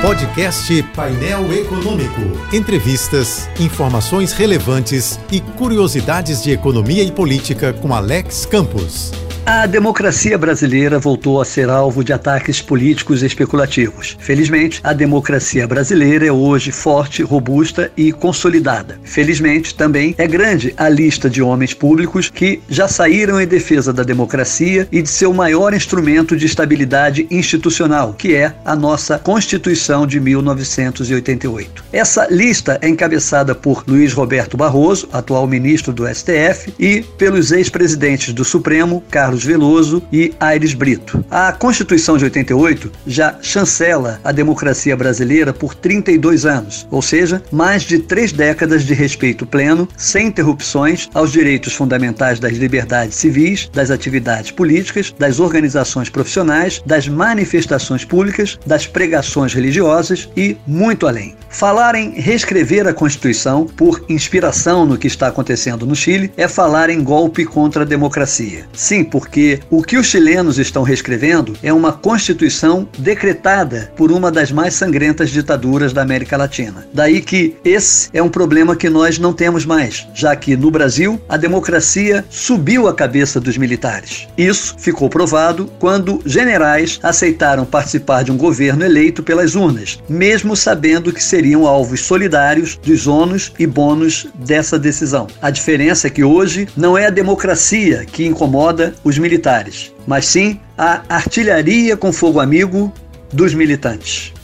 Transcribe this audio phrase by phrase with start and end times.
[0.00, 2.20] Podcast Painel Econômico.
[2.52, 9.12] Entrevistas, informações relevantes e curiosidades de economia e política com Alex Campos.
[9.50, 14.14] A democracia brasileira voltou a ser alvo de ataques políticos especulativos.
[14.20, 19.00] Felizmente, a democracia brasileira é hoje forte, robusta e consolidada.
[19.02, 24.02] Felizmente, também é grande a lista de homens públicos que já saíram em defesa da
[24.02, 30.20] democracia e de seu maior instrumento de estabilidade institucional, que é a nossa Constituição de
[30.20, 31.84] 1988.
[31.90, 38.34] Essa lista é encabeçada por Luiz Roberto Barroso, atual ministro do STF, e pelos ex-presidentes
[38.34, 41.24] do Supremo, Carlos Carlos Veloso e Aires Brito.
[41.30, 47.82] A Constituição de 88 já chancela a democracia brasileira por 32 anos, ou seja, mais
[47.82, 53.90] de três décadas de respeito pleno, sem interrupções, aos direitos fundamentais das liberdades civis, das
[53.90, 61.36] atividades políticas, das organizações profissionais, das manifestações públicas, das pregações religiosas e muito além.
[61.50, 66.90] Falar em reescrever a Constituição, por inspiração no que está acontecendo no Chile, é falar
[66.90, 68.66] em golpe contra a democracia.
[68.72, 74.52] Sim, porque o que os chilenos estão reescrevendo é uma Constituição decretada por uma das
[74.52, 76.86] mais sangrentas ditaduras da América Latina.
[76.92, 81.20] Daí que esse é um problema que nós não temos mais, já que no Brasil
[81.28, 84.28] a democracia subiu a cabeça dos militares.
[84.38, 91.12] Isso ficou provado quando generais aceitaram participar de um governo eleito pelas urnas, mesmo sabendo
[91.12, 95.26] que seria seriam alvos solidários dos ônus e bônus dessa decisão.
[95.40, 100.60] A diferença é que hoje não é a democracia que incomoda os militares, mas sim
[100.76, 102.92] a artilharia com fogo amigo
[103.32, 104.34] dos militantes.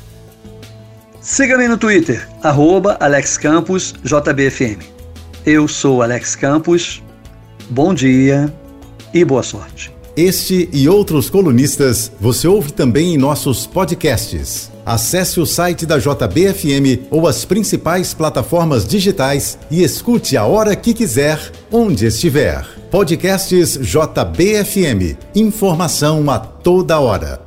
[1.20, 2.27] Siga-me no Twitter,
[3.01, 4.83] AlexCamposJBFM.
[5.45, 7.03] Eu sou Alex Campos,
[7.69, 8.53] bom dia
[9.12, 9.92] e boa sorte.
[10.17, 14.70] Este e outros colunistas você ouve também em nossos podcasts.
[14.87, 20.95] Acesse o site da JBFM ou as principais plataformas digitais e escute a hora que
[20.95, 21.39] quiser,
[21.70, 22.73] onde estiver.
[22.95, 25.19] Podcasts JBFM.
[25.35, 27.44] Informação a toda hora.